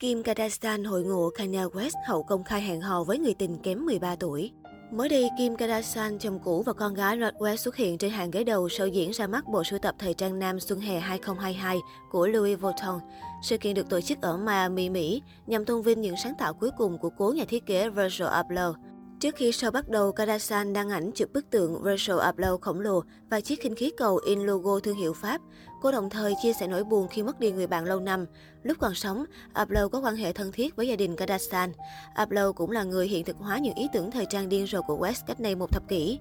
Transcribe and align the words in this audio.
Kim 0.00 0.22
Kardashian 0.22 0.84
hội 0.84 1.04
ngộ 1.04 1.30
Kanye 1.34 1.64
West 1.64 1.96
hậu 2.06 2.22
công 2.22 2.44
khai 2.44 2.60
hẹn 2.60 2.80
hò 2.80 3.04
với 3.04 3.18
người 3.18 3.34
tình 3.34 3.58
kém 3.58 3.86
13 3.86 4.16
tuổi. 4.16 4.52
Mới 4.92 5.08
đây, 5.08 5.30
Kim 5.38 5.56
Kardashian, 5.56 6.18
chồng 6.18 6.38
cũ 6.44 6.62
và 6.62 6.72
con 6.72 6.94
gái 6.94 7.18
Rod 7.20 7.34
West 7.34 7.56
xuất 7.56 7.76
hiện 7.76 7.98
trên 7.98 8.10
hàng 8.10 8.30
ghế 8.30 8.44
đầu 8.44 8.68
sau 8.68 8.86
diễn 8.86 9.10
ra 9.10 9.26
mắt 9.26 9.48
bộ 9.48 9.64
sưu 9.64 9.78
tập 9.78 9.94
thời 9.98 10.14
trang 10.14 10.38
nam 10.38 10.60
xuân 10.60 10.80
hè 10.80 11.00
2022 11.00 11.78
của 12.10 12.26
Louis 12.26 12.60
Vuitton. 12.60 13.00
Sự 13.42 13.56
kiện 13.58 13.74
được 13.74 13.88
tổ 13.88 14.00
chức 14.00 14.20
ở 14.20 14.36
Miami, 14.36 14.90
Mỹ, 14.90 15.22
nhằm 15.46 15.64
tôn 15.64 15.82
vinh 15.82 16.00
những 16.00 16.16
sáng 16.24 16.34
tạo 16.38 16.54
cuối 16.54 16.70
cùng 16.78 16.98
của 16.98 17.10
cố 17.18 17.32
nhà 17.32 17.44
thiết 17.48 17.66
kế 17.66 17.88
Virgil 17.88 18.26
Abloh. 18.28 18.76
Trước 19.20 19.34
khi 19.36 19.50
show 19.50 19.70
bắt 19.70 19.88
đầu, 19.88 20.12
Kardashian 20.12 20.72
đăng 20.72 20.90
ảnh 20.90 21.10
chụp 21.14 21.28
bức 21.32 21.50
tượng 21.50 21.82
Virgil 21.82 22.18
Abloh 22.18 22.60
khổng 22.60 22.80
lồ 22.80 23.02
và 23.30 23.40
chiếc 23.40 23.60
khinh 23.60 23.74
khí 23.74 23.90
cầu 23.96 24.20
in 24.26 24.40
logo 24.40 24.80
thương 24.80 24.96
hiệu 24.96 25.12
Pháp. 25.12 25.40
Cô 25.82 25.92
đồng 25.92 26.10
thời 26.10 26.34
chia 26.42 26.52
sẻ 26.52 26.66
nỗi 26.66 26.84
buồn 26.84 27.08
khi 27.08 27.22
mất 27.22 27.40
đi 27.40 27.52
người 27.52 27.66
bạn 27.66 27.84
lâu 27.84 28.00
năm. 28.00 28.26
Lúc 28.62 28.76
còn 28.80 28.94
sống, 28.94 29.24
Abloh 29.52 29.92
có 29.92 30.00
quan 30.00 30.16
hệ 30.16 30.32
thân 30.32 30.52
thiết 30.52 30.76
với 30.76 30.88
gia 30.88 30.96
đình 30.96 31.16
Kardashian. 31.16 31.72
Abloh 32.14 32.56
cũng 32.56 32.70
là 32.70 32.84
người 32.84 33.08
hiện 33.08 33.24
thực 33.24 33.36
hóa 33.36 33.58
những 33.58 33.74
ý 33.74 33.88
tưởng 33.92 34.10
thời 34.10 34.26
trang 34.26 34.48
điên 34.48 34.66
rồ 34.66 34.82
của 34.82 34.98
West 34.98 35.22
cách 35.26 35.40
đây 35.40 35.54
một 35.54 35.72
thập 35.72 35.88
kỷ. 35.88 36.18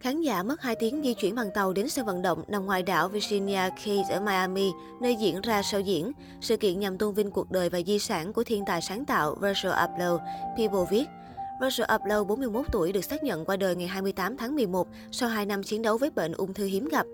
Khán 0.00 0.20
giả 0.20 0.42
mất 0.42 0.62
2 0.62 0.74
tiếng 0.74 1.02
di 1.04 1.14
chuyển 1.14 1.34
bằng 1.34 1.50
tàu 1.54 1.72
đến 1.72 1.88
sân 1.88 2.06
vận 2.06 2.22
động 2.22 2.42
nằm 2.48 2.66
ngoài 2.66 2.82
đảo 2.82 3.08
Virginia 3.08 3.70
Keys 3.84 4.10
ở 4.10 4.20
Miami, 4.20 4.70
nơi 5.00 5.16
diễn 5.20 5.40
ra 5.40 5.60
show 5.60 5.80
diễn. 5.80 6.12
Sự 6.40 6.56
kiện 6.56 6.80
nhằm 6.80 6.98
tôn 6.98 7.14
vinh 7.14 7.30
cuộc 7.30 7.50
đời 7.50 7.68
và 7.68 7.80
di 7.86 7.98
sản 7.98 8.32
của 8.32 8.44
thiên 8.44 8.64
tài 8.66 8.82
sáng 8.82 9.04
tạo 9.04 9.34
Virgil 9.40 9.72
Abloh, 9.72 10.20
People 10.56 10.84
viết. 10.90 11.04
Roger 11.60 11.86
Abloh, 11.86 12.26
41 12.26 12.66
tuổi, 12.72 12.92
được 12.92 13.04
xác 13.04 13.22
nhận 13.22 13.44
qua 13.44 13.56
đời 13.56 13.76
ngày 13.76 13.86
28 13.86 14.36
tháng 14.36 14.54
11 14.54 14.88
sau 15.12 15.28
2 15.28 15.46
năm 15.46 15.62
chiến 15.62 15.82
đấu 15.82 15.98
với 15.98 16.10
bệnh 16.10 16.32
ung 16.32 16.54
thư 16.54 16.64
hiếm 16.64 16.88
gặp. 16.88 17.06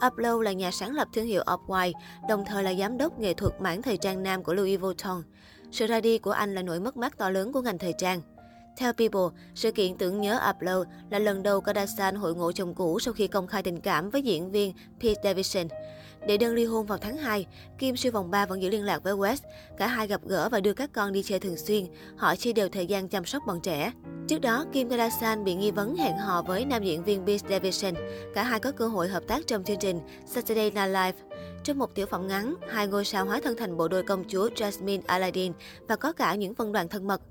Abloh 0.00 0.40
là 0.40 0.52
nhà 0.52 0.70
sáng 0.70 0.94
lập 0.94 1.08
thương 1.14 1.26
hiệu 1.26 1.42
Off-White, 1.46 1.92
đồng 2.28 2.44
thời 2.46 2.62
là 2.62 2.74
giám 2.74 2.98
đốc 2.98 3.18
nghệ 3.18 3.34
thuật 3.34 3.60
mảng 3.60 3.82
thời 3.82 3.96
trang 3.96 4.22
nam 4.22 4.42
của 4.42 4.54
Louis 4.54 4.80
Vuitton. 4.80 5.22
Sự 5.72 5.86
ra 5.86 6.00
đi 6.00 6.18
của 6.18 6.30
anh 6.30 6.54
là 6.54 6.62
nỗi 6.62 6.80
mất 6.80 6.96
mát 6.96 7.18
to 7.18 7.30
lớn 7.30 7.52
của 7.52 7.60
ngành 7.60 7.78
thời 7.78 7.92
trang. 7.98 8.20
Theo 8.76 8.92
People, 8.92 9.38
sự 9.54 9.72
kiện 9.72 9.96
tưởng 9.98 10.20
nhớ 10.20 10.40
Upload 10.50 10.86
là 11.10 11.18
lần 11.18 11.42
đầu 11.42 11.60
Kardashian 11.60 12.14
hội 12.14 12.34
ngộ 12.34 12.52
chồng 12.52 12.74
cũ 12.74 12.98
sau 13.00 13.14
khi 13.14 13.26
công 13.26 13.46
khai 13.46 13.62
tình 13.62 13.80
cảm 13.80 14.10
với 14.10 14.22
diễn 14.22 14.50
viên 14.50 14.72
Pete 15.00 15.20
Davidson. 15.24 15.68
Để 16.26 16.36
đơn 16.36 16.54
ly 16.54 16.64
hôn 16.64 16.86
vào 16.86 16.98
tháng 16.98 17.16
2, 17.16 17.46
Kim 17.78 17.96
siêu 17.96 18.12
vòng 18.12 18.30
3 18.30 18.46
vẫn 18.46 18.62
giữ 18.62 18.70
liên 18.70 18.84
lạc 18.84 19.02
với 19.02 19.14
West. 19.14 19.36
Cả 19.78 19.86
hai 19.86 20.06
gặp 20.06 20.20
gỡ 20.24 20.48
và 20.48 20.60
đưa 20.60 20.72
các 20.72 20.90
con 20.92 21.12
đi 21.12 21.22
chơi 21.22 21.38
thường 21.38 21.56
xuyên. 21.56 21.86
Họ 22.16 22.36
chia 22.36 22.52
đều 22.52 22.68
thời 22.68 22.86
gian 22.86 23.08
chăm 23.08 23.24
sóc 23.24 23.42
bọn 23.46 23.60
trẻ. 23.60 23.92
Trước 24.28 24.38
đó, 24.38 24.64
Kim 24.72 24.88
Kardashian 24.88 25.44
bị 25.44 25.54
nghi 25.54 25.70
vấn 25.70 25.96
hẹn 25.96 26.16
hò 26.16 26.42
với 26.42 26.64
nam 26.64 26.84
diễn 26.84 27.04
viên 27.04 27.26
Pete 27.26 27.48
Davidson. 27.50 27.94
Cả 28.34 28.42
hai 28.42 28.60
có 28.60 28.72
cơ 28.72 28.88
hội 28.88 29.08
hợp 29.08 29.22
tác 29.28 29.46
trong 29.46 29.64
chương 29.64 29.78
trình 29.80 30.00
Saturday 30.26 30.70
Night 30.70 30.88
Live. 30.88 31.12
Trong 31.64 31.78
một 31.78 31.94
tiểu 31.94 32.06
phẩm 32.06 32.28
ngắn, 32.28 32.54
hai 32.68 32.86
ngôi 32.86 33.04
sao 33.04 33.24
hóa 33.24 33.40
thân 33.44 33.56
thành 33.56 33.76
bộ 33.76 33.88
đôi 33.88 34.02
công 34.02 34.24
chúa 34.28 34.48
Jasmine 34.48 35.00
Aladdin 35.06 35.52
và 35.88 35.96
có 35.96 36.12
cả 36.12 36.34
những 36.34 36.54
phân 36.54 36.72
đoạn 36.72 36.88
thân 36.88 37.06
mật. 37.06 37.22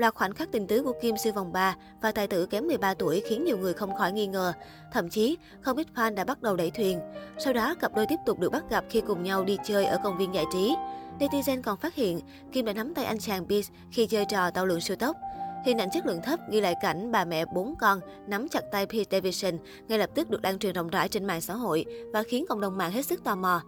Loạt 0.00 0.14
khoảnh 0.14 0.34
khắc 0.34 0.52
tình 0.52 0.66
tứ 0.66 0.82
của 0.82 0.92
Kim 1.02 1.16
siêu 1.16 1.32
vòng 1.32 1.52
3 1.52 1.76
và 2.02 2.12
tài 2.12 2.26
tử 2.26 2.46
kém 2.46 2.66
13 2.66 2.94
tuổi 2.94 3.22
khiến 3.28 3.44
nhiều 3.44 3.58
người 3.58 3.72
không 3.72 3.94
khỏi 3.94 4.12
nghi 4.12 4.26
ngờ. 4.26 4.52
Thậm 4.92 5.08
chí, 5.08 5.36
không 5.60 5.76
ít 5.76 5.86
fan 5.94 6.14
đã 6.14 6.24
bắt 6.24 6.42
đầu 6.42 6.56
đẩy 6.56 6.70
thuyền. 6.70 7.00
Sau 7.38 7.52
đó, 7.52 7.74
cặp 7.74 7.94
đôi 7.94 8.06
tiếp 8.08 8.16
tục 8.26 8.38
được 8.38 8.52
bắt 8.52 8.64
gặp 8.70 8.84
khi 8.90 9.00
cùng 9.00 9.22
nhau 9.22 9.44
đi 9.44 9.56
chơi 9.64 9.84
ở 9.84 9.98
công 10.04 10.18
viên 10.18 10.34
giải 10.34 10.44
trí. 10.52 10.74
Netizen 11.18 11.62
còn 11.62 11.78
phát 11.78 11.94
hiện 11.94 12.20
Kim 12.52 12.64
đã 12.64 12.72
nắm 12.72 12.94
tay 12.94 13.04
anh 13.04 13.18
chàng 13.18 13.48
Beast 13.48 13.70
khi 13.90 14.06
chơi 14.06 14.24
trò 14.24 14.50
tàu 14.50 14.66
lượn 14.66 14.80
siêu 14.80 14.96
tốc. 14.96 15.16
Hình 15.64 15.78
ảnh 15.78 15.90
chất 15.92 16.06
lượng 16.06 16.22
thấp 16.22 16.40
ghi 16.50 16.60
lại 16.60 16.74
cảnh 16.82 17.12
bà 17.12 17.24
mẹ 17.24 17.44
bốn 17.54 17.74
con 17.80 18.00
nắm 18.26 18.48
chặt 18.48 18.62
tay 18.72 18.86
Pete 18.86 19.04
Davidson 19.10 19.58
ngay 19.88 19.98
lập 19.98 20.10
tức 20.14 20.30
được 20.30 20.44
lan 20.44 20.58
truyền 20.58 20.74
rộng 20.74 20.88
rãi 20.88 21.08
trên 21.08 21.24
mạng 21.24 21.40
xã 21.40 21.54
hội 21.54 21.84
và 22.12 22.22
khiến 22.22 22.44
cộng 22.48 22.60
đồng 22.60 22.78
mạng 22.78 22.92
hết 22.92 23.06
sức 23.06 23.24
tò 23.24 23.36
mò. 23.36 23.62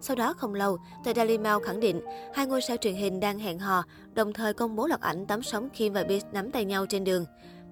Sau 0.00 0.16
đó 0.16 0.32
không 0.32 0.54
lâu, 0.54 0.78
tờ 1.04 1.12
Daily 1.14 1.38
Mail 1.38 1.56
khẳng 1.64 1.80
định 1.80 2.00
hai 2.34 2.46
ngôi 2.46 2.62
sao 2.62 2.76
truyền 2.76 2.94
hình 2.94 3.20
đang 3.20 3.38
hẹn 3.38 3.58
hò, 3.58 3.84
đồng 4.14 4.32
thời 4.32 4.54
công 4.54 4.76
bố 4.76 4.86
loạt 4.86 5.00
ảnh 5.00 5.26
tắm 5.26 5.42
sóng 5.42 5.70
Kim 5.70 5.92
và 5.92 6.04
Beast 6.04 6.26
nắm 6.32 6.50
tay 6.50 6.64
nhau 6.64 6.86
trên 6.86 7.04
đường. 7.04 7.24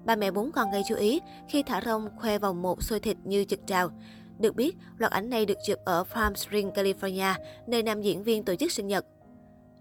Ba 0.05 0.15
mẹ 0.15 0.31
bốn 0.31 0.51
con 0.51 0.71
gây 0.71 0.81
chú 0.87 0.95
ý 0.95 1.19
khi 1.49 1.63
thả 1.63 1.81
rong 1.85 2.09
khoe 2.17 2.39
vòng 2.39 2.61
một 2.61 2.83
xôi 2.83 2.99
thịt 2.99 3.17
như 3.23 3.43
trực 3.43 3.59
trào. 3.67 3.89
Được 4.39 4.55
biết, 4.55 4.75
loạt 4.97 5.11
ảnh 5.11 5.29
này 5.29 5.45
được 5.45 5.57
chụp 5.65 5.79
ở 5.85 6.03
Palm 6.13 6.35
Springs, 6.35 6.73
California, 6.77 7.33
nơi 7.67 7.83
nam 7.83 8.01
diễn 8.01 8.23
viên 8.23 8.45
tổ 8.45 8.55
chức 8.55 8.71
sinh 8.71 8.87
nhật. 8.87 9.05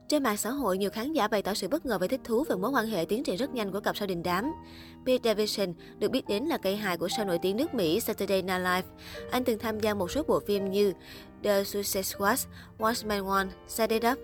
Trên 0.09 0.22
mạng 0.22 0.37
xã 0.37 0.50
hội, 0.50 0.78
nhiều 0.78 0.91
khán 0.91 1.12
giả 1.12 1.28
bày 1.28 1.43
tỏ 1.43 1.55
sự 1.55 1.69
bất 1.69 1.87
ngờ 1.87 1.99
và 1.99 2.06
thích 2.06 2.21
thú 2.25 2.44
về 2.44 2.56
mối 2.56 2.71
quan 2.71 2.87
hệ 2.87 3.05
tiến 3.05 3.25
triển 3.25 3.37
rất 3.37 3.55
nhanh 3.55 3.72
của 3.72 3.81
cặp 3.81 3.97
sao 3.97 4.06
đình 4.06 4.22
đám. 4.22 4.53
Pete 5.06 5.31
Davidson 5.31 5.75
được 5.99 6.11
biết 6.11 6.28
đến 6.28 6.44
là 6.44 6.59
cây 6.59 6.77
hài 6.77 6.97
của 6.97 7.09
sao 7.09 7.25
nổi 7.25 7.39
tiếng 7.43 7.56
nước 7.56 7.75
Mỹ 7.75 8.00
Saturday 8.00 8.43
Night 8.43 8.59
Live. 8.59 8.83
Anh 9.31 9.44
từng 9.44 9.59
tham 9.59 9.81
gia 9.81 9.94
một 9.94 10.11
số 10.11 10.22
bộ 10.22 10.41
phim 10.41 10.71
như 10.71 10.93
The 11.43 11.65
Suicide 11.65 12.03
Squad, 12.03 12.47
Watch 12.78 13.09
Man 13.09 13.27
One, 13.27 13.47
Set 13.69 13.91
It 13.91 14.03
Up. 14.12 14.19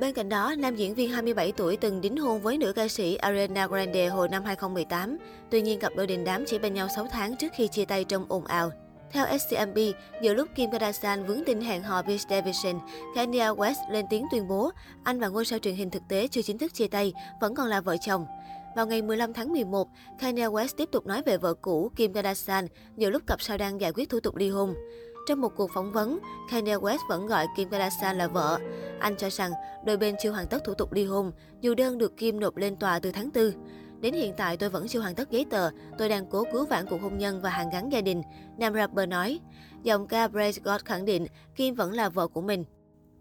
Bên 0.00 0.14
cạnh 0.14 0.28
đó, 0.28 0.54
nam 0.58 0.76
diễn 0.76 0.94
viên 0.94 1.10
27 1.10 1.52
tuổi 1.52 1.76
từng 1.76 2.00
đính 2.00 2.16
hôn 2.16 2.40
với 2.40 2.58
nữ 2.58 2.72
ca 2.72 2.88
sĩ 2.88 3.14
Ariana 3.14 3.66
Grande 3.66 4.08
hồi 4.08 4.28
năm 4.28 4.44
2018. 4.44 5.16
Tuy 5.50 5.62
nhiên, 5.62 5.78
cặp 5.78 5.92
đôi 5.96 6.06
đình 6.06 6.24
đám 6.24 6.44
chỉ 6.46 6.58
bên 6.58 6.74
nhau 6.74 6.88
6 6.96 7.06
tháng 7.12 7.36
trước 7.36 7.52
khi 7.56 7.68
chia 7.68 7.84
tay 7.84 8.04
trong 8.04 8.26
ồn 8.28 8.44
ào. 8.44 8.70
Theo 9.14 9.38
SCMP, 9.38 9.76
giữa 10.22 10.34
lúc 10.34 10.48
Kim 10.54 10.70
Kardashian 10.70 11.26
vướng 11.26 11.44
tin 11.46 11.60
hẹn 11.60 11.82
hò 11.82 12.02
Pete 12.02 12.24
Davidson, 12.30 12.80
Kanye 13.14 13.46
West 13.46 13.90
lên 13.90 14.06
tiếng 14.10 14.26
tuyên 14.30 14.48
bố 14.48 14.70
anh 15.04 15.20
và 15.20 15.28
ngôi 15.28 15.44
sao 15.44 15.58
truyền 15.58 15.74
hình 15.74 15.90
thực 15.90 16.02
tế 16.08 16.28
chưa 16.28 16.42
chính 16.42 16.58
thức 16.58 16.74
chia 16.74 16.86
tay, 16.86 17.12
vẫn 17.40 17.54
còn 17.54 17.68
là 17.68 17.80
vợ 17.80 17.96
chồng. 17.96 18.26
Vào 18.76 18.86
ngày 18.86 19.02
15 19.02 19.32
tháng 19.32 19.52
11, 19.52 19.88
Kanye 20.18 20.46
West 20.46 20.68
tiếp 20.76 20.88
tục 20.92 21.06
nói 21.06 21.22
về 21.26 21.36
vợ 21.36 21.54
cũ 21.54 21.90
Kim 21.96 22.12
Kardashian 22.12 22.66
giữa 22.96 23.10
lúc 23.10 23.22
cặp 23.26 23.42
sao 23.42 23.58
đang 23.58 23.80
giải 23.80 23.92
quyết 23.92 24.10
thủ 24.10 24.20
tục 24.20 24.36
ly 24.36 24.48
hôn. 24.50 24.74
Trong 25.28 25.40
một 25.40 25.52
cuộc 25.56 25.70
phỏng 25.74 25.92
vấn, 25.92 26.18
Kanye 26.50 26.76
West 26.76 27.08
vẫn 27.08 27.26
gọi 27.26 27.46
Kim 27.56 27.68
Kardashian 27.68 28.18
là 28.18 28.26
vợ. 28.26 28.58
Anh 29.00 29.16
cho 29.16 29.30
rằng 29.30 29.52
đôi 29.86 29.96
bên 29.96 30.14
chưa 30.22 30.30
hoàn 30.30 30.46
tất 30.46 30.64
thủ 30.64 30.74
tục 30.74 30.92
ly 30.92 31.04
hôn, 31.04 31.32
dù 31.60 31.74
đơn 31.74 31.98
được 31.98 32.16
Kim 32.16 32.40
nộp 32.40 32.56
lên 32.56 32.76
tòa 32.76 32.98
từ 32.98 33.12
tháng 33.12 33.30
4. 33.34 33.52
Đến 34.04 34.14
hiện 34.14 34.34
tại 34.36 34.56
tôi 34.56 34.70
vẫn 34.70 34.88
chưa 34.88 35.00
hoàn 35.00 35.14
tất 35.14 35.30
giấy 35.30 35.46
tờ, 35.50 35.70
tôi 35.98 36.08
đang 36.08 36.26
cố 36.26 36.44
cứu 36.52 36.66
vãn 36.66 36.86
cuộc 36.86 37.02
hôn 37.02 37.18
nhân 37.18 37.40
và 37.42 37.50
hàng 37.50 37.70
gắn 37.70 37.92
gia 37.92 38.00
đình. 38.00 38.22
Nam 38.58 38.74
rapper 38.74 39.08
nói. 39.08 39.40
Giọng 39.82 40.06
ca 40.06 40.28
Brace 40.28 40.60
God 40.64 40.80
khẳng 40.84 41.04
định 41.04 41.26
Kim 41.56 41.74
vẫn 41.74 41.92
là 41.92 42.08
vợ 42.08 42.28
của 42.28 42.40
mình. 42.40 42.64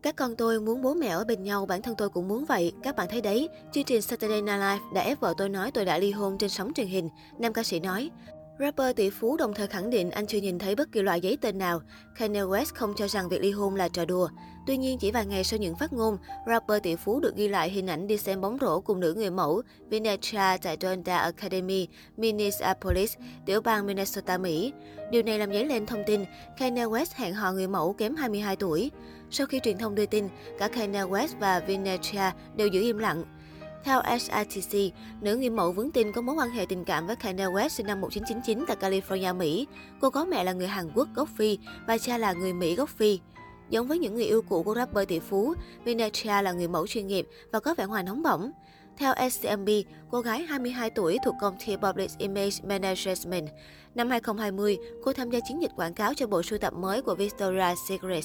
Các 0.02 0.16
con 0.16 0.36
tôi 0.36 0.60
muốn 0.60 0.82
bố 0.82 0.94
mẹ 0.94 1.08
ở 1.08 1.26
bên 1.26 1.44
nhau, 1.44 1.66
bản 1.66 1.82
thân 1.82 1.96
tôi 1.98 2.10
cũng 2.10 2.28
muốn 2.28 2.46
vậy. 2.46 2.74
Các 2.84 2.96
bạn 2.96 3.08
thấy 3.12 3.22
đấy, 3.22 3.50
chương 3.74 3.84
trình 3.84 4.02
Saturday 4.02 4.42
Night 4.42 4.56
Live 4.56 4.80
đã 4.94 5.02
ép 5.02 5.20
vợ 5.20 5.34
tôi 5.38 5.50
nói 5.50 5.72
tôi 5.72 5.86
đã 5.86 5.98
ly 5.98 6.12
hôn 6.12 6.38
trên 6.38 6.50
sóng 6.50 6.74
truyền 6.74 6.88
hình. 6.88 7.10
Nam 7.40 7.54
ca 7.54 7.64
sĩ 7.64 7.80
nói, 7.80 8.12
Rapper 8.60 8.96
tỷ 8.96 9.10
phú 9.10 9.38
đồng 9.38 9.54
thời 9.54 9.68
khẳng 9.68 9.90
định 9.90 10.12
anh 10.12 10.28
chưa 10.28 10.38
nhìn 10.38 10.60
thấy 10.60 10.76
bất 10.76 10.92
kỳ 10.92 11.02
loại 11.02 11.22
giấy 11.22 11.38
tên 11.42 11.58
nào. 11.58 11.82
Kanye 12.16 12.42
West 12.42 12.66
không 12.74 12.94
cho 12.98 13.08
rằng 13.08 13.30
việc 13.30 13.42
ly 13.42 13.52
hôn 13.52 13.76
là 13.76 13.88
trò 13.88 14.06
đùa. 14.06 14.30
Tuy 14.68 14.78
nhiên, 14.78 14.98
chỉ 14.98 15.12
vài 15.12 15.26
ngày 15.26 15.44
sau 15.44 15.60
những 15.60 15.76
phát 15.76 15.94
ngôn, 15.94 16.18
rapper 16.48 16.84
tỷ 16.84 16.96
phú 16.96 17.20
được 17.20 17.36
ghi 17.36 17.48
lại 17.48 17.70
hình 17.70 17.88
ảnh 17.88 18.08
đi 18.08 18.18
xem 18.18 18.42
bóng 18.42 18.58
rổ 18.62 18.80
cùng 18.82 19.00
nữ 19.00 19.14
người 19.14 19.30
mẫu 19.30 19.62
Vinetra 19.90 20.58
tại 20.58 20.78
Donda 20.82 21.18
Academy, 21.18 21.88
Minneapolis, 22.18 23.18
tiểu 23.46 23.62
bang 23.62 23.88
Minnesota, 23.88 24.38
Mỹ. 24.38 24.74
Điều 25.12 25.24
này 25.24 25.40
làm 25.40 25.54
dấy 25.54 25.66
lên 25.66 25.86
thông 25.86 26.04
tin 26.08 26.26
Kanye 26.58 26.86
West 26.86 27.06
hẹn 27.16 27.34
hò 27.34 27.52
người 27.52 27.68
mẫu 27.68 27.94
kém 27.94 28.16
22 28.16 28.56
tuổi. 28.56 28.92
Sau 29.32 29.48
khi 29.48 29.60
truyền 29.64 29.78
thông 29.78 29.96
đưa 29.96 30.06
tin, 30.06 30.28
cả 30.60 30.68
Kanye 30.68 31.04
West 31.04 31.40
và 31.40 31.60
Vinetra 31.60 32.34
đều 32.56 32.68
giữ 32.68 32.82
im 32.82 32.98
lặng. 32.98 33.24
Theo 33.84 34.02
SITC, 34.20 34.94
nữ 35.22 35.36
người 35.36 35.50
mẫu 35.50 35.72
vướng 35.72 35.92
tin 35.92 36.12
có 36.12 36.22
mối 36.22 36.36
quan 36.36 36.50
hệ 36.50 36.66
tình 36.66 36.86
cảm 36.86 37.08
với 37.08 37.16
Kanye 37.16 37.46
West 37.46 37.68
sinh 37.68 37.88
năm 37.88 38.02
1999 38.02 38.66
tại 38.68 38.78
California, 38.82 39.38
Mỹ. 39.38 39.68
Cô 40.02 40.10
có 40.10 40.26
mẹ 40.26 40.44
là 40.44 40.54
người 40.54 40.68
Hàn 40.68 40.92
Quốc 40.96 41.08
gốc 41.16 41.30
Phi 41.38 41.58
và 41.88 41.98
cha 41.98 42.18
là 42.18 42.34
người 42.34 42.54
Mỹ 42.54 42.76
gốc 42.76 42.90
Phi. 42.90 43.20
Giống 43.70 43.88
với 43.88 44.00
những 44.00 44.16
người 44.16 44.26
yêu 44.26 44.42
cũ 44.42 44.64
của 44.64 44.76
rapper 44.76 45.08
tỷ 45.08 45.20
phú, 45.20 45.54
Vinetria 45.84 46.42
là 46.42 46.52
người 46.52 46.68
mẫu 46.68 46.88
chuyên 46.88 47.08
nghiệp 47.08 47.28
và 47.52 47.60
có 47.60 47.76
vẻ 47.78 47.86
ngoài 47.86 48.04
nóng 48.04 48.24
bỏng. 48.24 48.52
Theo 48.98 49.14
SCMB, 49.32 49.70
cô 50.12 50.22
gái 50.22 50.44
22 50.44 50.90
tuổi 50.90 51.18
thuộc 51.26 51.36
công 51.42 51.58
ty 51.66 51.76
Public 51.76 52.12
Image 52.18 52.58
Management. 52.64 53.50
Năm 53.96 54.10
2020, 54.10 54.78
cô 55.04 55.14
tham 55.14 55.30
gia 55.30 55.40
chiến 55.40 55.62
dịch 55.62 55.72
quảng 55.76 55.94
cáo 55.94 56.14
cho 56.14 56.28
bộ 56.28 56.44
sưu 56.44 56.60
tập 56.60 56.74
mới 56.74 57.02
của 57.02 57.16
Victoria's 57.16 57.76
Secret. 57.90 58.24